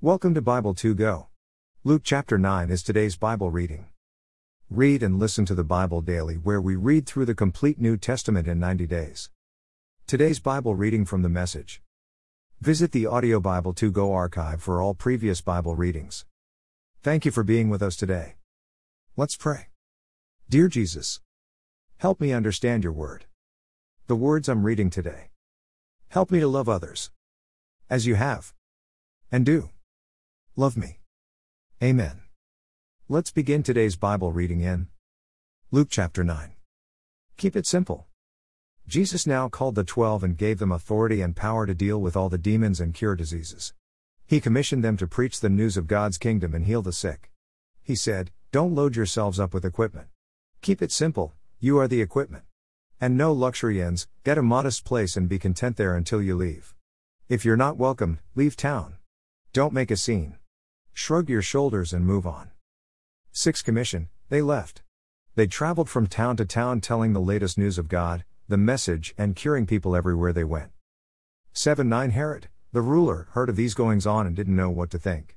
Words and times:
Welcome 0.00 0.32
to 0.34 0.40
Bible 0.40 0.74
2 0.74 0.94
Go. 0.94 1.26
Luke 1.82 2.02
chapter 2.04 2.38
9 2.38 2.70
is 2.70 2.84
today's 2.84 3.16
Bible 3.16 3.50
reading. 3.50 3.88
Read 4.70 5.02
and 5.02 5.18
listen 5.18 5.44
to 5.46 5.56
the 5.56 5.64
Bible 5.64 6.02
daily, 6.02 6.36
where 6.36 6.60
we 6.60 6.76
read 6.76 7.04
through 7.04 7.24
the 7.24 7.34
complete 7.34 7.80
New 7.80 7.96
Testament 7.96 8.46
in 8.46 8.60
90 8.60 8.86
days. 8.86 9.28
Today's 10.06 10.38
Bible 10.38 10.76
reading 10.76 11.04
from 11.04 11.22
the 11.22 11.28
message. 11.28 11.82
Visit 12.60 12.92
the 12.92 13.06
Audio 13.06 13.40
Bible 13.40 13.74
2 13.74 13.90
Go 13.90 14.12
archive 14.12 14.62
for 14.62 14.80
all 14.80 14.94
previous 14.94 15.40
Bible 15.40 15.74
readings. 15.74 16.24
Thank 17.02 17.24
you 17.24 17.32
for 17.32 17.42
being 17.42 17.68
with 17.68 17.82
us 17.82 17.96
today. 17.96 18.36
Let's 19.16 19.34
pray. 19.34 19.66
Dear 20.48 20.68
Jesus, 20.68 21.18
help 21.96 22.20
me 22.20 22.32
understand 22.32 22.84
your 22.84 22.92
word. 22.92 23.24
The 24.06 24.14
words 24.14 24.48
I'm 24.48 24.62
reading 24.62 24.90
today. 24.90 25.30
Help 26.10 26.30
me 26.30 26.38
to 26.38 26.46
love 26.46 26.68
others. 26.68 27.10
As 27.90 28.06
you 28.06 28.14
have. 28.14 28.54
And 29.32 29.44
do. 29.44 29.70
Love 30.58 30.76
me. 30.76 30.98
Amen. 31.80 32.22
Let's 33.08 33.30
begin 33.30 33.62
today's 33.62 33.94
Bible 33.94 34.32
reading 34.32 34.60
in 34.60 34.88
Luke 35.70 35.86
chapter 35.88 36.24
9. 36.24 36.50
Keep 37.36 37.54
it 37.54 37.64
simple. 37.64 38.08
Jesus 38.84 39.24
now 39.24 39.48
called 39.48 39.76
the 39.76 39.84
twelve 39.84 40.24
and 40.24 40.36
gave 40.36 40.58
them 40.58 40.72
authority 40.72 41.20
and 41.20 41.36
power 41.36 41.64
to 41.64 41.74
deal 41.74 42.00
with 42.00 42.16
all 42.16 42.28
the 42.28 42.38
demons 42.38 42.80
and 42.80 42.92
cure 42.92 43.14
diseases. 43.14 43.72
He 44.26 44.40
commissioned 44.40 44.82
them 44.82 44.96
to 44.96 45.06
preach 45.06 45.38
the 45.38 45.48
news 45.48 45.76
of 45.76 45.86
God's 45.86 46.18
kingdom 46.18 46.52
and 46.54 46.64
heal 46.64 46.82
the 46.82 46.92
sick. 46.92 47.30
He 47.84 47.94
said, 47.94 48.32
Don't 48.50 48.74
load 48.74 48.96
yourselves 48.96 49.38
up 49.38 49.54
with 49.54 49.64
equipment. 49.64 50.08
Keep 50.60 50.82
it 50.82 50.90
simple, 50.90 51.34
you 51.60 51.78
are 51.78 51.86
the 51.86 52.02
equipment. 52.02 52.42
And 53.00 53.16
no 53.16 53.32
luxury 53.32 53.80
ends, 53.80 54.08
get 54.24 54.38
a 54.38 54.42
modest 54.42 54.84
place 54.84 55.16
and 55.16 55.28
be 55.28 55.38
content 55.38 55.76
there 55.76 55.94
until 55.94 56.20
you 56.20 56.34
leave. 56.34 56.74
If 57.28 57.44
you're 57.44 57.56
not 57.56 57.76
welcome, 57.76 58.18
leave 58.34 58.56
town. 58.56 58.96
Don't 59.52 59.72
make 59.72 59.92
a 59.92 59.96
scene. 59.96 60.37
Shrug 61.00 61.30
your 61.30 61.42
shoulders 61.42 61.92
and 61.92 62.04
move 62.04 62.26
on. 62.26 62.50
6 63.30 63.62
Commission, 63.62 64.08
they 64.30 64.42
left. 64.42 64.82
They 65.36 65.46
traveled 65.46 65.88
from 65.88 66.08
town 66.08 66.36
to 66.38 66.44
town 66.44 66.80
telling 66.80 67.12
the 67.12 67.20
latest 67.20 67.56
news 67.56 67.78
of 67.78 67.88
God, 67.88 68.24
the 68.48 68.56
message, 68.56 69.14
and 69.16 69.36
curing 69.36 69.64
people 69.64 69.94
everywhere 69.94 70.32
they 70.32 70.42
went. 70.42 70.72
7 71.52 71.88
9 71.88 72.10
Herod, 72.10 72.48
the 72.72 72.82
ruler, 72.82 73.28
heard 73.30 73.48
of 73.48 73.54
these 73.54 73.74
goings 73.74 74.08
on 74.08 74.26
and 74.26 74.34
didn't 74.34 74.56
know 74.56 74.70
what 74.70 74.90
to 74.90 74.98
think. 74.98 75.36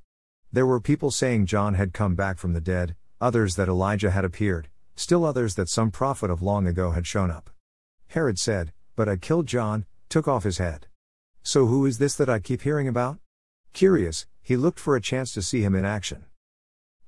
There 0.52 0.66
were 0.66 0.81
people 0.81 1.11
saying 1.11 1.45
John 1.45 1.75
had 1.75 1.94
come 1.94 2.16
back 2.16 2.39
from 2.39 2.53
the 2.53 2.59
dead, 2.59 2.95
others 3.22 3.55
that 3.55 3.69
Elijah 3.69 4.09
had 4.09 4.25
appeared, 4.25 4.67
still 4.95 5.23
others 5.23 5.53
that 5.55 5.69
some 5.69 5.91
prophet 5.91 6.31
of 6.31 6.41
long 6.41 6.66
ago 6.66 6.89
had 6.89 7.05
shown 7.05 7.30
up. 7.30 7.52
Herod 8.07 8.39
said, 8.39 8.73
But 8.95 9.07
I 9.07 9.16
killed 9.16 9.45
John, 9.45 9.85
took 10.09 10.28
off 10.28 10.44
his 10.44 10.57
head. 10.57 10.88
So 11.44 11.67
who 11.67 11.85
is 11.85 12.00
this 12.00 12.16
that 12.16 12.30
I 12.30 12.39
keep 12.39 12.63
hearing 12.63 12.88
about? 12.88 13.19
Curious, 13.73 14.25
he 14.41 14.58
looked 14.58 14.80
for 14.80 14.95
a 14.95 15.02
chance 15.02 15.33
to 15.33 15.41
see 15.41 15.61
him 15.61 15.75
in 15.75 15.86
action. 15.86 16.25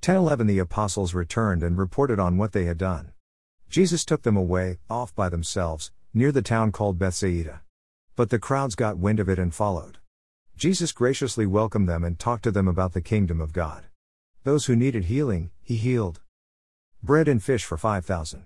1011 0.06 0.48
The 0.48 0.60
apostles 0.60 1.14
returned 1.14 1.64
and 1.64 1.78
reported 1.78 2.20
on 2.20 2.38
what 2.38 2.52
they 2.52 2.66
had 2.66 2.78
done. 2.78 3.12
Jesus 3.70 4.06
took 4.06 4.24
them 4.24 4.38
away, 4.38 4.78
off 4.90 5.16
by 5.16 5.30
themselves, 5.30 5.92
near 6.14 6.32
the 6.32 6.42
town 6.42 6.72
called 6.72 7.00
Bethsaida. 7.00 7.62
But 8.16 8.30
the 8.30 8.40
crowds 8.40 8.76
got 8.76 8.98
wind 8.98 9.20
of 9.20 9.30
it 9.30 9.40
and 9.40 9.54
followed. 9.54 9.98
Jesus 10.56 10.92
graciously 10.92 11.46
welcomed 11.46 11.90
them 11.90 12.04
and 12.04 12.20
talked 12.20 12.44
to 12.44 12.52
them 12.52 12.68
about 12.68 12.94
the 12.94 13.02
kingdom 13.02 13.42
of 13.42 13.54
God. 13.54 13.86
Those 14.44 14.66
who 14.66 14.76
needed 14.76 15.06
healing, 15.06 15.50
he 15.62 15.76
healed. 15.76 16.22
Bread 17.02 17.28
and 17.28 17.42
fish 17.42 17.64
for 17.64 17.78
5,000. 17.78 18.46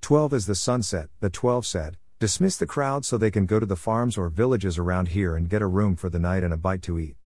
12 0.00 0.32
As 0.32 0.46
the 0.46 0.54
sun 0.54 0.82
set, 0.82 1.10
the 1.20 1.28
twelve 1.28 1.66
said, 1.66 1.98
Dismiss 2.18 2.56
the 2.56 2.66
crowd 2.66 3.04
so 3.04 3.18
they 3.18 3.30
can 3.30 3.46
go 3.46 3.60
to 3.60 3.66
the 3.66 3.76
farms 3.76 4.16
or 4.16 4.28
villages 4.28 4.78
around 4.78 5.08
here 5.08 5.36
and 5.36 5.50
get 5.50 5.60
a 5.60 5.66
room 5.66 5.94
for 5.94 6.08
the 6.08 6.18
night 6.18 6.42
and 6.42 6.54
a 6.54 6.56
bite 6.56 6.82
to 6.82 6.98
eat. 6.98 7.17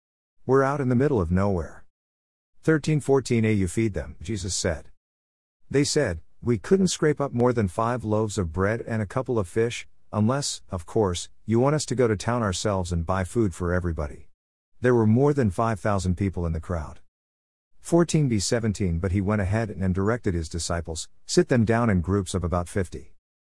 We're 0.45 0.65
out 0.65 0.81
in 0.81 0.89
the 0.89 0.97
middle 0.97 1.21
of 1.21 1.31
nowhere. 1.31 1.85
1314 2.65 3.45
A 3.45 3.53
You 3.53 3.69
feed 3.69 3.95
them, 3.95 4.17
Jesus 4.21 4.57
said. 4.57 4.87
They 5.71 5.85
said, 5.85 6.19
We 6.43 6.59
couldn't 6.59 6.89
scrape 6.89 7.21
up 7.21 7.33
more 7.33 7.53
than 7.53 7.69
five 7.69 8.03
loaves 8.03 8.39
of 8.39 8.53
bread 8.53 8.83
and 8.85 9.01
a 9.01 9.07
couple 9.07 9.39
of 9.39 9.47
fish, 9.47 9.87
unless, 10.13 10.61
of 10.69 10.85
course, 10.85 11.29
you 11.47 11.61
want 11.61 11.77
us 11.77 11.87
to 11.87 11.95
go 11.95 12.09
to 12.09 12.17
town 12.17 12.43
ourselves 12.43 12.91
and 12.91 13.07
buy 13.07 13.23
food 13.23 13.55
for 13.55 13.73
everybody. 13.73 14.31
There 14.81 14.97
were 14.97 15.07
more 15.07 15.33
than 15.33 15.53
5,000 15.53 16.17
people 16.17 16.45
in 16.45 16.53
the 16.53 16.61
crowd. 16.61 16.99
14b 17.81 18.43
17 18.43 18.99
But 18.99 19.13
he 19.13 19.21
went 19.21 19.43
ahead 19.43 19.71
and 19.71 19.95
directed 19.95 20.35
his 20.35 20.49
disciples, 20.49 21.09
sit 21.25 21.51
them 21.51 21.65
down 21.65 21.89
in 21.89 22.01
groups 22.01 22.35
of 22.35 22.43
about 22.43 22.69
50. 22.69 23.15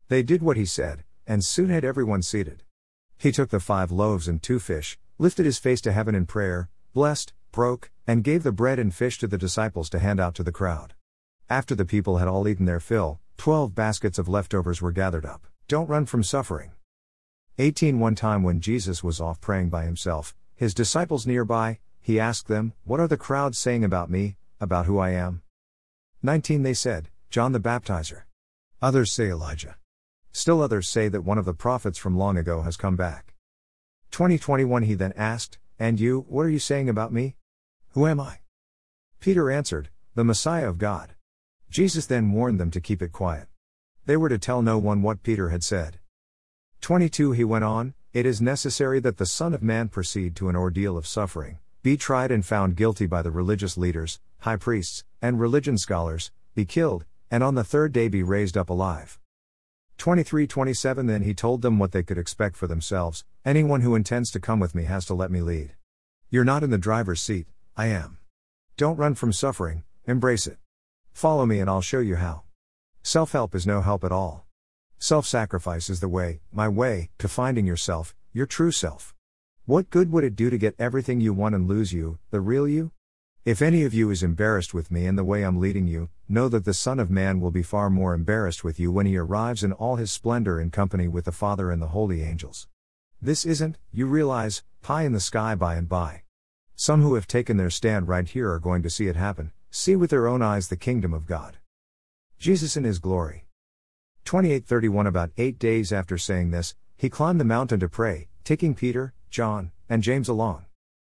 They 0.08 0.22
did 0.22 0.44
what 0.44 0.56
he 0.56 0.66
said, 0.66 1.04
and 1.26 1.44
soon 1.44 1.70
had 1.70 1.84
everyone 1.84 2.22
seated. 2.22 2.62
He 3.18 3.32
took 3.32 3.50
the 3.50 3.60
five 3.60 3.92
loaves 3.92 4.28
and 4.28 4.40
two 4.40 4.60
fish, 4.60 5.00
lifted 5.18 5.48
his 5.48 5.58
face 5.58 5.82
to 5.82 5.92
heaven 5.92 6.14
in 6.14 6.28
prayer, 6.28 6.70
blessed, 6.96 7.34
broke, 7.52 7.92
and 8.08 8.24
gave 8.24 8.42
the 8.44 8.54
bread 8.54 8.80
and 8.80 8.96
fish 8.96 9.20
to 9.20 9.28
the 9.28 9.38
disciples 9.38 9.90
to 9.90 10.00
hand 10.00 10.18
out 10.18 10.34
to 10.34 10.44
the 10.44 10.52
crowd. 10.52 10.94
After 11.50 11.76
the 11.76 11.84
people 11.84 12.20
had 12.20 12.30
all 12.30 12.48
eaten 12.48 12.66
their 12.66 12.80
fill, 12.80 13.20
twelve 13.36 13.76
baskets 13.76 14.18
of 14.18 14.30
leftovers 14.30 14.82
were 14.82 14.94
gathered 14.94 15.26
up. 15.26 15.46
Don't 15.68 15.90
run 15.90 16.06
from 16.06 16.24
suffering. 16.24 16.72
18 17.58 18.00
One 18.00 18.16
time 18.16 18.44
when 18.44 18.62
Jesus 18.62 19.04
was 19.04 19.20
off 19.20 19.42
praying 19.42 19.70
by 19.70 19.84
himself, 19.84 20.34
his 20.56 20.74
disciples 20.74 21.28
nearby, 21.28 21.80
he 22.00 22.18
asked 22.18 22.48
them, 22.48 22.72
What 22.86 23.02
are 23.02 23.10
the 23.10 23.18
crowds 23.18 23.58
saying 23.58 23.84
about 23.84 24.10
me, 24.10 24.38
about 24.62 24.86
who 24.86 24.98
I 24.98 25.10
am? 25.10 25.42
19 26.24 26.64
They 26.64 26.74
said, 26.74 27.10
John 27.30 27.52
the 27.52 27.60
Baptizer. 27.60 28.22
Others 28.82 29.12
say 29.12 29.30
Elijah. 29.30 29.76
Still 30.32 30.62
others 30.62 30.88
say 30.88 31.10
that 31.10 31.26
one 31.26 31.38
of 31.38 31.44
the 31.44 31.54
prophets 31.54 31.98
from 31.98 32.18
long 32.18 32.38
ago 32.38 32.62
has 32.62 32.78
come 32.78 32.96
back. 32.96 33.34
2021 34.12 34.84
He 34.84 34.94
then 34.94 35.12
asked, 35.18 35.58
And 35.78 36.00
you, 36.00 36.26
what 36.30 36.46
are 36.46 36.50
you 36.50 36.60
saying 36.60 36.90
about 36.90 37.12
me? 37.12 37.36
Who 37.92 38.08
am 38.08 38.20
I? 38.20 38.40
Peter 39.20 39.52
answered, 39.52 39.90
The 40.14 40.24
Messiah 40.24 40.70
of 40.70 40.78
God. 40.78 41.16
Jesus 41.70 42.06
then 42.06 42.32
warned 42.32 42.60
them 42.60 42.72
to 42.72 42.82
keep 42.82 43.02
it 43.02 43.12
quiet. 43.12 43.48
They 44.06 44.18
were 44.18 44.30
to 44.30 44.38
tell 44.38 44.62
no 44.62 44.78
one 44.78 45.02
what 45.02 45.24
Peter 45.24 45.50
had 45.50 45.64
said. 45.64 46.00
22 46.82 47.32
He 47.32 47.44
went 47.44 47.64
on, 47.64 47.94
It 48.14 48.26
is 48.26 48.42
necessary 48.42 49.00
that 49.02 49.18
the 49.18 49.26
Son 49.26 49.54
of 49.54 49.64
Man 49.64 49.90
proceed 49.90 50.36
to 50.38 50.50
an 50.50 50.56
ordeal 50.56 50.98
of 50.98 51.08
suffering 51.08 51.60
be 51.86 51.98
tried 51.98 52.32
and 52.32 52.44
found 52.44 52.76
guilty 52.76 53.06
by 53.06 53.22
the 53.22 53.30
religious 53.30 53.78
leaders, 53.78 54.20
high 54.40 54.56
priests, 54.56 55.04
and 55.22 55.40
religion 55.40 55.78
scholars, 55.78 56.32
be 56.56 56.66
killed, 56.66 57.06
and 57.30 57.44
on 57.44 57.54
the 57.54 57.64
third 57.64 57.92
day 57.92 58.08
be 58.08 58.24
raised 58.24 58.58
up 58.58 58.72
alive. 58.72 59.20
23 60.00 60.48
27 60.48 61.06
Then 61.06 61.22
he 61.22 61.36
told 61.36 61.62
them 61.62 61.78
what 61.78 61.92
they 61.92 62.02
could 62.02 62.18
expect 62.18 62.56
for 62.56 62.66
themselves 62.66 63.24
anyone 63.46 63.82
who 63.82 63.94
intends 63.94 64.32
to 64.32 64.40
come 64.40 64.60
with 64.60 64.74
me 64.74 64.86
has 64.86 65.06
to 65.06 65.14
let 65.14 65.30
me 65.30 65.40
lead. 65.40 65.76
You're 66.32 66.44
not 66.44 66.64
in 66.64 66.72
the 66.72 66.80
driver's 66.80 67.22
seat, 67.22 67.46
I 67.78 67.88
am. 67.88 68.18
Don't 68.76 68.98
run 68.98 69.14
from 69.14 69.32
suffering, 69.32 69.84
embrace 70.06 70.48
it. 70.48 70.58
Follow 71.14 71.46
me 71.46 71.60
and 71.60 71.70
I'll 71.70 71.82
show 71.82 72.00
you 72.00 72.16
how. 72.16 72.42
Self 73.04 73.34
help 73.34 73.54
is 73.54 73.68
no 73.68 73.82
help 73.82 74.04
at 74.04 74.12
all. 74.12 74.48
Self 74.98 75.28
sacrifice 75.28 75.92
is 75.92 76.00
the 76.00 76.10
way, 76.10 76.40
my 76.52 76.68
way, 76.68 77.12
to 77.20 77.28
finding 77.28 77.68
yourself, 77.68 78.16
your 78.34 78.48
true 78.48 78.72
self. 78.72 79.14
What 79.66 79.92
good 79.92 80.12
would 80.12 80.24
it 80.24 80.36
do 80.36 80.50
to 80.50 80.58
get 80.58 80.76
everything 80.80 81.22
you 81.22 81.32
want 81.32 81.54
and 81.54 81.68
lose 81.68 81.94
you, 81.94 82.18
the 82.32 82.42
real 82.42 82.68
you? 82.68 82.92
If 83.46 83.62
any 83.62 83.84
of 83.84 83.94
you 83.94 84.10
is 84.10 84.24
embarrassed 84.24 84.74
with 84.74 84.90
me 84.90 85.06
and 85.06 85.20
the 85.20 85.24
way 85.24 85.44
I'm 85.44 85.60
leading 85.60 85.86
you, 85.86 86.10
know 86.28 86.50
that 86.50 86.66
the 86.66 86.74
Son 86.74 87.00
of 87.00 87.12
Man 87.12 87.40
will 87.40 87.52
be 87.52 87.62
far 87.62 87.92
more 87.92 88.16
embarrassed 88.16 88.64
with 88.64 88.80
you 88.80 88.92
when 88.92 89.06
he 89.06 89.18
arrives 89.18 89.64
in 89.64 89.72
all 89.72 89.98
his 89.98 90.12
splendor 90.12 90.60
in 90.60 90.72
company 90.72 91.08
with 91.08 91.26
the 91.26 91.32
Father 91.32 91.70
and 91.70 91.80
the 91.80 91.90
holy 91.90 92.24
angels. 92.24 92.68
This 93.22 93.46
isn't, 93.46 93.78
you 93.92 94.06
realize, 94.06 94.64
pie 94.82 95.04
in 95.04 95.14
the 95.14 95.20
sky 95.20 95.56
by 95.56 95.76
and 95.76 95.90
by. 95.90 96.24
Some 96.76 97.02
who 97.02 97.16
have 97.16 97.28
taken 97.28 97.58
their 97.58 97.70
stand 97.70 98.08
right 98.08 98.28
here 98.28 98.52
are 98.52 98.60
going 98.60 98.84
to 98.84 98.90
see 98.90 99.08
it 99.08 99.16
happen, 99.16 99.52
see 99.72 99.96
with 99.96 100.10
their 100.10 100.28
own 100.28 100.42
eyes 100.42 100.68
the 100.68 100.78
kingdom 100.78 101.14
of 101.14 101.26
God. 101.26 101.58
Jesus 102.38 102.76
in 102.76 102.84
his 102.84 103.00
glory. 103.00 103.48
2831 104.26 105.08
About 105.08 105.32
eight 105.38 105.58
days 105.58 105.94
after 105.94 106.18
saying 106.18 106.52
this, 106.52 106.76
he 106.98 107.10
climbed 107.10 107.40
the 107.40 107.46
mountain 107.46 107.80
to 107.80 107.90
pray, 107.90 108.28
taking 108.44 108.76
Peter, 108.76 109.14
John, 109.30 109.72
and 109.90 110.04
James 110.04 110.28
along. 110.28 110.66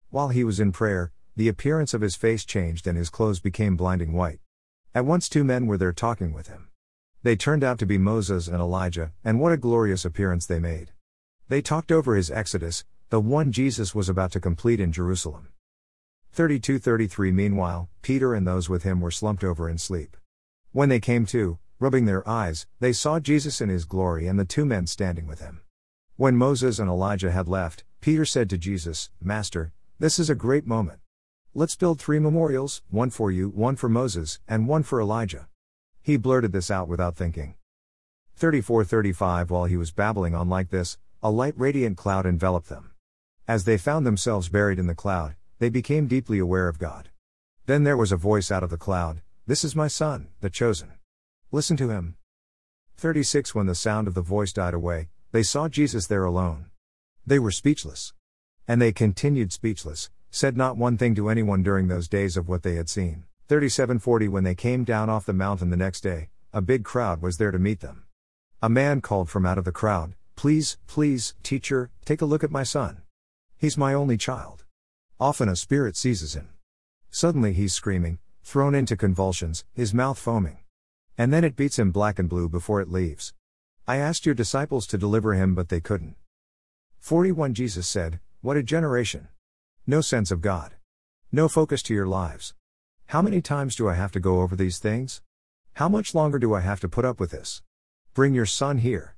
While 0.09 0.29
he 0.29 0.43
was 0.43 0.59
in 0.59 0.71
prayer, 0.71 1.11
the 1.35 1.47
appearance 1.47 1.93
of 1.93 2.01
his 2.01 2.15
face 2.15 2.45
changed 2.45 2.85
and 2.85 2.97
his 2.97 3.09
clothes 3.09 3.39
became 3.39 3.75
blinding 3.75 4.13
white. 4.13 4.39
At 4.93 5.05
once 5.05 5.27
two 5.27 5.43
men 5.43 5.65
were 5.65 5.77
there 5.77 5.93
talking 5.93 6.33
with 6.33 6.47
him. 6.47 6.69
They 7.23 7.35
turned 7.35 7.63
out 7.63 7.79
to 7.79 7.85
be 7.85 7.97
Moses 7.97 8.47
and 8.47 8.57
Elijah, 8.57 9.13
and 9.23 9.39
what 9.39 9.53
a 9.53 9.57
glorious 9.57 10.05
appearance 10.05 10.45
they 10.45 10.59
made. 10.59 10.91
They 11.49 11.61
talked 11.61 11.91
over 11.91 12.15
his 12.15 12.31
exodus, 12.31 12.85
the 13.09 13.19
one 13.19 13.51
Jesus 13.51 13.93
was 13.93 14.09
about 14.09 14.31
to 14.31 14.39
complete 14.39 14.79
in 14.79 14.91
Jerusalem. 14.91 15.49
32 16.31 16.79
33 16.79 17.31
Meanwhile, 17.31 17.89
Peter 18.01 18.33
and 18.33 18.47
those 18.47 18.69
with 18.69 18.83
him 18.83 19.01
were 19.01 19.11
slumped 19.11 19.43
over 19.43 19.69
in 19.69 19.77
sleep. 19.77 20.17
When 20.71 20.89
they 20.89 20.99
came 20.99 21.25
to, 21.27 21.59
rubbing 21.79 22.05
their 22.05 22.27
eyes, 22.27 22.65
they 22.79 22.93
saw 22.93 23.19
Jesus 23.19 23.61
in 23.61 23.69
his 23.69 23.85
glory 23.85 24.25
and 24.25 24.39
the 24.39 24.45
two 24.45 24.65
men 24.65 24.87
standing 24.87 25.27
with 25.27 25.41
him. 25.41 25.61
When 26.15 26.37
Moses 26.37 26.79
and 26.79 26.89
Elijah 26.89 27.31
had 27.31 27.47
left, 27.47 27.83
Peter 27.99 28.25
said 28.25 28.49
to 28.49 28.57
Jesus, 28.57 29.09
Master, 29.21 29.73
this 29.99 30.17
is 30.17 30.29
a 30.29 30.35
great 30.35 30.65
moment. 30.65 30.99
Let's 31.53 31.75
build 31.75 31.99
three 31.99 32.19
memorials, 32.19 32.81
one 32.89 33.09
for 33.09 33.31
you, 33.31 33.49
one 33.49 33.75
for 33.75 33.89
Moses, 33.89 34.39
and 34.47 34.67
one 34.67 34.83
for 34.83 34.99
Elijah. 34.99 35.47
He 36.01 36.17
blurted 36.17 36.51
this 36.51 36.71
out 36.71 36.87
without 36.87 37.15
thinking. 37.15 37.55
3435 38.35 39.51
While 39.51 39.65
he 39.65 39.77
was 39.77 39.91
babbling 39.91 40.33
on 40.33 40.49
like 40.49 40.69
this, 40.69 40.97
a 41.25 41.31
light 41.31 41.53
radiant 41.55 41.95
cloud 41.95 42.25
enveloped 42.25 42.67
them. 42.67 42.91
As 43.47 43.63
they 43.63 43.77
found 43.77 44.05
themselves 44.05 44.49
buried 44.49 44.77
in 44.77 44.87
the 44.87 44.93
cloud, 44.93 45.35
they 45.57 45.69
became 45.69 46.05
deeply 46.05 46.37
aware 46.37 46.67
of 46.67 46.79
God. 46.79 47.11
Then 47.65 47.85
there 47.85 47.95
was 47.95 48.11
a 48.11 48.17
voice 48.17 48.51
out 48.51 48.61
of 48.61 48.69
the 48.69 48.77
cloud 48.77 49.21
This 49.47 49.63
is 49.63 49.73
my 49.73 49.87
Son, 49.87 50.27
the 50.41 50.49
chosen. 50.49 50.91
Listen 51.49 51.77
to 51.77 51.89
him. 51.89 52.17
36 52.97 53.55
When 53.55 53.67
the 53.67 53.75
sound 53.75 54.09
of 54.09 54.15
the 54.15 54.21
voice 54.21 54.51
died 54.51 54.73
away, 54.73 55.07
they 55.31 55.43
saw 55.43 55.69
Jesus 55.69 56.07
there 56.07 56.25
alone. 56.25 56.65
They 57.25 57.39
were 57.39 57.51
speechless. 57.51 58.11
And 58.67 58.81
they 58.81 58.91
continued 58.91 59.53
speechless, 59.53 60.09
said 60.29 60.57
not 60.57 60.75
one 60.75 60.97
thing 60.97 61.15
to 61.15 61.29
anyone 61.29 61.63
during 61.63 61.87
those 61.87 62.09
days 62.09 62.35
of 62.35 62.49
what 62.49 62.63
they 62.63 62.75
had 62.75 62.89
seen. 62.89 63.23
3740 63.47 64.27
When 64.27 64.43
they 64.43 64.55
came 64.55 64.83
down 64.83 65.09
off 65.09 65.25
the 65.25 65.31
mountain 65.31 65.69
the 65.69 65.77
next 65.77 66.01
day, 66.01 66.31
a 66.51 66.61
big 66.61 66.83
crowd 66.83 67.21
was 67.21 67.37
there 67.37 67.51
to 67.51 67.59
meet 67.59 67.79
them. 67.79 68.03
A 68.61 68.67
man 68.67 68.99
called 68.99 69.29
from 69.29 69.45
out 69.45 69.57
of 69.57 69.63
the 69.63 69.71
crowd, 69.71 70.15
Please, 70.35 70.77
please, 70.87 71.35
teacher, 71.43 71.89
take 72.05 72.21
a 72.21 72.25
look 72.25 72.43
at 72.43 72.51
my 72.51 72.63
son. 72.63 73.01
He's 73.57 73.77
my 73.77 73.93
only 73.93 74.17
child. 74.17 74.65
Often 75.19 75.49
a 75.49 75.55
spirit 75.55 75.95
seizes 75.95 76.33
him. 76.33 76.49
Suddenly 77.09 77.53
he's 77.53 77.73
screaming, 77.73 78.19
thrown 78.43 78.75
into 78.75 78.97
convulsions, 78.97 79.63
his 79.73 79.93
mouth 79.93 80.17
foaming. 80.17 80.57
And 81.17 81.31
then 81.31 81.43
it 81.43 81.55
beats 81.55 81.79
him 81.79 81.91
black 81.91 82.19
and 82.19 82.27
blue 82.27 82.49
before 82.49 82.81
it 82.81 82.91
leaves. 82.91 83.33
I 83.87 83.97
asked 83.97 84.25
your 84.25 84.35
disciples 84.35 84.87
to 84.87 84.97
deliver 84.97 85.33
him, 85.33 85.55
but 85.55 85.69
they 85.69 85.79
couldn't. 85.79 86.15
41 86.99 87.53
Jesus 87.53 87.87
said, 87.87 88.19
What 88.41 88.57
a 88.57 88.63
generation! 88.63 89.27
No 89.85 90.01
sense 90.01 90.31
of 90.31 90.41
God. 90.41 90.75
No 91.31 91.47
focus 91.47 91.83
to 91.83 91.93
your 91.93 92.07
lives. 92.07 92.53
How 93.07 93.21
many 93.21 93.41
times 93.41 93.75
do 93.75 93.89
I 93.89 93.93
have 93.93 94.11
to 94.13 94.19
go 94.19 94.41
over 94.41 94.55
these 94.55 94.79
things? 94.79 95.21
How 95.73 95.89
much 95.89 96.15
longer 96.15 96.39
do 96.39 96.53
I 96.53 96.61
have 96.61 96.79
to 96.79 96.89
put 96.89 97.05
up 97.05 97.19
with 97.19 97.31
this? 97.31 97.61
Bring 98.13 98.33
your 98.33 98.45
son 98.45 98.77
here. 98.77 99.15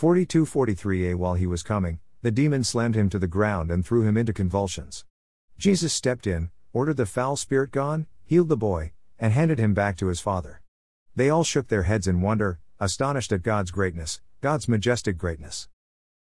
42-43a 0.00 1.14
While 1.14 1.34
he 1.34 1.46
was 1.46 1.62
coming, 1.62 2.00
the 2.22 2.30
demon 2.30 2.64
slammed 2.64 2.94
him 2.94 3.10
to 3.10 3.18
the 3.18 3.26
ground 3.26 3.70
and 3.70 3.84
threw 3.84 4.00
him 4.02 4.16
into 4.16 4.32
convulsions. 4.32 5.04
Jesus 5.58 5.92
stepped 5.92 6.26
in, 6.26 6.48
ordered 6.72 6.96
the 6.96 7.04
foul 7.04 7.36
spirit 7.36 7.70
gone, 7.70 8.06
healed 8.24 8.48
the 8.48 8.56
boy, 8.56 8.92
and 9.18 9.34
handed 9.34 9.58
him 9.58 9.74
back 9.74 9.98
to 9.98 10.06
his 10.06 10.18
father. 10.18 10.62
They 11.14 11.28
all 11.28 11.44
shook 11.44 11.68
their 11.68 11.82
heads 11.82 12.06
in 12.06 12.22
wonder, 12.22 12.60
astonished 12.78 13.30
at 13.30 13.42
God's 13.42 13.70
greatness, 13.70 14.22
God's 14.40 14.70
majestic 14.70 15.18
greatness. 15.18 15.68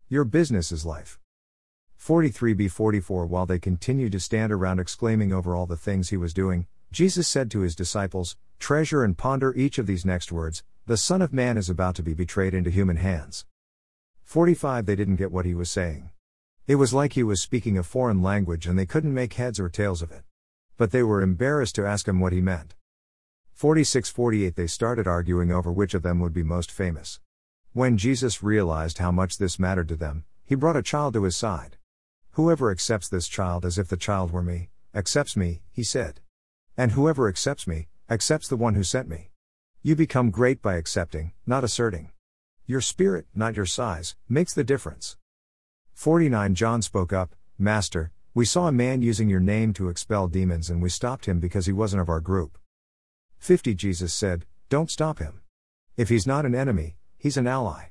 Your 0.09 0.25
business 0.25 0.69
is 0.73 0.85
life. 0.85 1.17
43b 1.97 2.69
44 2.69 3.25
While 3.27 3.45
they 3.45 3.59
continued 3.59 4.11
to 4.11 4.19
stand 4.19 4.51
around 4.51 4.81
exclaiming 4.81 5.31
over 5.31 5.55
all 5.55 5.67
the 5.67 5.77
things 5.77 6.09
he 6.09 6.17
was 6.17 6.33
doing, 6.33 6.67
Jesus 6.91 7.29
said 7.29 7.49
to 7.51 7.61
his 7.61 7.77
disciples, 7.77 8.35
Treasure 8.59 9.05
and 9.05 9.17
ponder 9.17 9.55
each 9.55 9.77
of 9.77 9.87
these 9.87 10.03
next 10.03 10.33
words 10.33 10.63
The 10.85 10.97
Son 10.97 11.21
of 11.21 11.31
Man 11.31 11.57
is 11.57 11.69
about 11.69 11.95
to 11.95 12.03
be 12.03 12.13
betrayed 12.13 12.53
into 12.53 12.69
human 12.69 12.97
hands. 12.97 13.45
45 14.23 14.85
They 14.85 14.95
didn't 14.95 15.17
get 15.17 15.31
what 15.31 15.45
he 15.45 15.53
was 15.53 15.69
saying. 15.69 16.09
It 16.65 16.75
was 16.75 16.93
like 16.93 17.13
he 17.13 17.23
was 17.23 17.41
speaking 17.41 17.77
a 17.77 17.83
foreign 17.83 18.21
language 18.21 18.65
and 18.67 18.79
they 18.79 18.85
couldn't 18.85 19.13
make 19.13 19.33
heads 19.33 19.59
or 19.59 19.69
tails 19.69 20.01
of 20.01 20.11
it. 20.11 20.23
But 20.77 20.91
they 20.91 21.03
were 21.03 21.21
embarrassed 21.21 21.75
to 21.75 21.85
ask 21.85 22.07
him 22.07 22.19
what 22.19 22.33
he 22.33 22.41
meant. 22.41 22.75
46 23.51 24.09
48 24.09 24.55
They 24.55 24.67
started 24.67 25.07
arguing 25.07 25.51
over 25.51 25.71
which 25.71 25.93
of 25.93 26.03
them 26.03 26.19
would 26.19 26.33
be 26.33 26.43
most 26.43 26.71
famous. 26.71 27.19
When 27.73 27.97
Jesus 27.97 28.41
realized 28.41 28.97
how 28.97 29.11
much 29.11 29.37
this 29.37 29.59
mattered 29.59 29.89
to 29.89 29.95
them, 29.95 30.25
he 30.45 30.55
brought 30.55 30.77
a 30.77 30.83
child 30.83 31.13
to 31.13 31.23
his 31.23 31.35
side. 31.35 31.77
Whoever 32.31 32.71
accepts 32.71 33.07
this 33.07 33.27
child 33.27 33.65
as 33.65 33.77
if 33.77 33.87
the 33.87 33.97
child 33.97 34.31
were 34.31 34.41
me, 34.41 34.69
accepts 34.95 35.37
me, 35.37 35.61
he 35.71 35.83
said. 35.83 36.21
And 36.75 36.93
whoever 36.93 37.27
accepts 37.27 37.67
me, 37.67 37.87
accepts 38.09 38.47
the 38.47 38.57
one 38.57 38.75
who 38.75 38.83
sent 38.83 39.07
me. 39.07 39.31
You 39.81 39.95
become 39.95 40.31
great 40.31 40.61
by 40.61 40.75
accepting, 40.75 41.33
not 41.45 41.63
asserting. 41.63 42.11
Your 42.65 42.79
spirit, 42.79 43.25
not 43.35 43.57
your 43.57 43.65
size, 43.65 44.15
makes 44.29 44.53
the 44.53 44.63
difference. 44.63 45.17
49 45.93 46.55
John 46.55 46.81
spoke 46.81 47.11
up, 47.11 47.35
Master, 47.57 48.13
we 48.33 48.45
saw 48.45 48.69
a 48.69 48.71
man 48.71 49.01
using 49.01 49.27
your 49.27 49.41
name 49.41 49.73
to 49.73 49.89
expel 49.89 50.29
demons 50.29 50.69
and 50.69 50.81
we 50.81 50.87
stopped 50.87 51.25
him 51.25 51.41
because 51.41 51.65
he 51.65 51.73
wasn't 51.73 52.01
of 52.01 52.07
our 52.07 52.21
group. 52.21 52.57
50 53.37 53.75
Jesus 53.75 54.13
said, 54.13 54.45
Don't 54.69 54.89
stop 54.89 55.19
him. 55.19 55.41
If 55.97 56.07
he's 56.07 56.25
not 56.25 56.45
an 56.45 56.55
enemy, 56.55 56.95
he's 57.17 57.35
an 57.35 57.47
ally. 57.47 57.89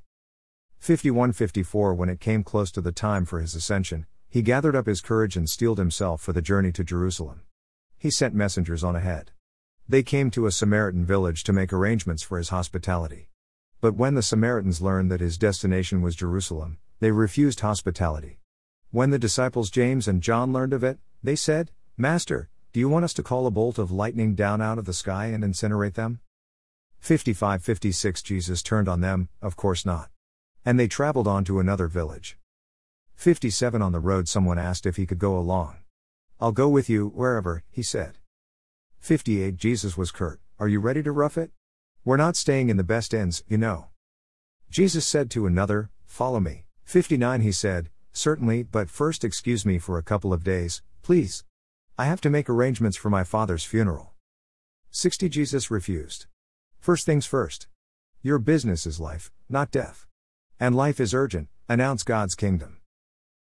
51 0.78 1.32
54 1.32 1.92
When 1.92 2.08
it 2.08 2.18
came 2.18 2.42
close 2.42 2.72
to 2.72 2.80
the 2.80 2.92
time 2.92 3.26
for 3.26 3.40
his 3.40 3.54
ascension, 3.54 4.06
he 4.30 4.40
gathered 4.40 4.74
up 4.74 4.86
his 4.86 5.02
courage 5.02 5.36
and 5.36 5.50
steeled 5.50 5.76
himself 5.76 6.22
for 6.22 6.32
the 6.32 6.40
journey 6.40 6.72
to 6.72 6.82
Jerusalem. 6.82 7.42
He 7.98 8.10
sent 8.10 8.34
messengers 8.34 8.82
on 8.82 8.96
ahead. 8.96 9.32
They 9.86 10.02
came 10.02 10.30
to 10.30 10.46
a 10.46 10.50
Samaritan 10.50 11.04
village 11.04 11.44
to 11.44 11.52
make 11.52 11.74
arrangements 11.74 12.22
for 12.22 12.38
his 12.38 12.48
hospitality. 12.48 13.28
But 13.82 13.96
when 13.96 14.14
the 14.14 14.22
Samaritans 14.22 14.80
learned 14.80 15.10
that 15.10 15.20
his 15.20 15.36
destination 15.36 16.02
was 16.02 16.14
Jerusalem, 16.14 16.78
they 17.00 17.10
refused 17.10 17.58
hospitality. 17.58 18.38
When 18.92 19.10
the 19.10 19.18
disciples 19.18 19.70
James 19.70 20.06
and 20.06 20.22
John 20.22 20.52
learned 20.52 20.72
of 20.72 20.84
it, 20.84 21.00
they 21.20 21.34
said, 21.34 21.72
Master, 21.96 22.48
do 22.72 22.78
you 22.78 22.88
want 22.88 23.04
us 23.04 23.12
to 23.14 23.24
call 23.24 23.44
a 23.44 23.50
bolt 23.50 23.78
of 23.78 23.90
lightning 23.90 24.36
down 24.36 24.62
out 24.62 24.78
of 24.78 24.84
the 24.84 24.92
sky 24.92 25.26
and 25.26 25.42
incinerate 25.42 25.94
them? 25.94 26.20
55 27.00 27.64
56 27.64 28.22
Jesus 28.22 28.62
turned 28.62 28.88
on 28.88 29.00
them, 29.00 29.28
Of 29.42 29.56
course 29.56 29.84
not. 29.84 30.10
And 30.64 30.78
they 30.78 30.86
traveled 30.86 31.26
on 31.26 31.42
to 31.46 31.58
another 31.58 31.88
village. 31.88 32.38
57 33.16 33.82
On 33.82 33.90
the 33.90 33.98
road, 33.98 34.28
someone 34.28 34.60
asked 34.60 34.86
if 34.86 34.94
he 34.94 35.06
could 35.06 35.18
go 35.18 35.36
along. 35.36 35.78
I'll 36.38 36.52
go 36.52 36.68
with 36.68 36.88
you, 36.88 37.08
wherever, 37.08 37.64
he 37.68 37.82
said. 37.82 38.18
58 39.00 39.56
Jesus 39.56 39.96
was 39.96 40.12
curt, 40.12 40.40
Are 40.60 40.68
you 40.68 40.78
ready 40.78 41.02
to 41.02 41.10
rough 41.10 41.36
it? 41.36 41.50
We're 42.04 42.16
not 42.16 42.34
staying 42.34 42.68
in 42.68 42.76
the 42.76 42.82
best 42.82 43.14
inns, 43.14 43.44
you 43.46 43.56
know. 43.56 43.86
Jesus 44.68 45.06
said 45.06 45.30
to 45.30 45.46
another, 45.46 45.90
Follow 46.04 46.40
me. 46.40 46.64
59 46.84 47.42
He 47.42 47.52
said, 47.52 47.90
Certainly, 48.12 48.64
but 48.64 48.90
first 48.90 49.22
excuse 49.22 49.64
me 49.64 49.78
for 49.78 49.98
a 49.98 50.02
couple 50.02 50.32
of 50.32 50.42
days, 50.42 50.82
please. 51.02 51.44
I 51.96 52.06
have 52.06 52.20
to 52.22 52.30
make 52.30 52.50
arrangements 52.50 52.96
for 52.96 53.08
my 53.08 53.22
father's 53.22 53.64
funeral. 53.64 54.14
60 54.90 55.28
Jesus 55.28 55.70
refused. 55.70 56.26
First 56.80 57.06
things 57.06 57.24
first. 57.24 57.68
Your 58.20 58.40
business 58.40 58.84
is 58.84 58.98
life, 58.98 59.30
not 59.48 59.70
death. 59.70 60.08
And 60.58 60.74
life 60.74 60.98
is 60.98 61.14
urgent, 61.14 61.50
announce 61.68 62.02
God's 62.02 62.34
kingdom. 62.34 62.78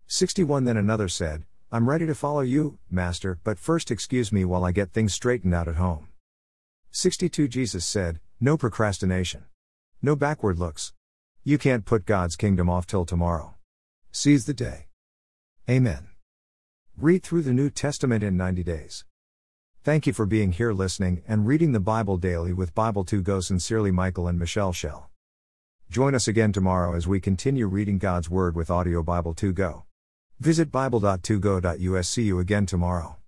61 0.09 0.65
Then 0.65 0.77
another 0.77 1.09
said, 1.09 1.45
I'm 1.71 1.89
ready 1.89 2.05
to 2.05 2.15
follow 2.15 2.43
you, 2.43 2.77
Master, 2.91 3.39
but 3.45 3.59
first 3.59 3.91
excuse 3.91 4.31
me 4.31 4.45
while 4.45 4.63
I 4.63 4.73
get 4.73 4.93
things 4.93 5.15
straightened 5.15 5.55
out 5.55 5.69
at 5.69 5.77
home. 5.77 6.09
62 6.91 7.49
Jesus 7.49 7.87
said, 7.87 8.21
No 8.45 8.57
procrastination. 8.57 9.45
No 10.03 10.17
backward 10.17 10.59
looks. 10.59 10.93
You 11.45 11.59
can't 11.59 11.85
put 11.85 12.05
God's 12.05 12.35
kingdom 12.35 12.69
off 12.69 12.89
till 12.89 13.05
tomorrow. 13.05 13.55
Seize 14.11 14.47
the 14.47 14.53
day. 14.53 14.89
Amen. 15.71 16.09
Read 16.97 17.23
through 17.23 17.43
the 17.43 17.53
New 17.53 17.71
Testament 17.71 18.25
in 18.25 18.37
90 18.37 18.65
days. 18.65 19.05
Thank 19.85 20.09
you 20.09 20.13
for 20.13 20.27
being 20.27 20.51
here 20.51 20.73
listening 20.73 21.23
and 21.29 21.47
reading 21.47 21.71
the 21.71 21.79
Bible 21.79 22.17
daily 22.17 22.53
with 22.53 22.75
Bible2Go 22.75 23.45
sincerely 23.45 23.93
Michael 23.93 24.27
and 24.27 24.41
Michelle 24.41 24.73
Shell. 24.73 25.09
Join 25.89 26.13
us 26.13 26.27
again 26.27 26.53
tomorrow 26.53 26.97
as 26.97 27.07
we 27.07 27.21
continue 27.21 27.69
reading 27.69 27.99
God's 27.99 28.29
Word 28.29 28.57
with 28.57 28.73
Audio 28.73 29.05
Bible2Go. 29.05 29.85
Visit 30.41 30.73
Bible.2go.us. 30.73 32.09
See 32.09 32.25
you 32.25 32.41
again 32.41 32.67
tomorrow. 32.67 33.19